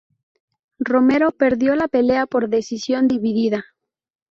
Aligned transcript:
Romero 0.79 1.29
perdió 1.29 1.75
la 1.75 1.87
pelea 1.87 2.25
por 2.25 2.49
decisión 2.49 3.07
dividida. 3.07 3.65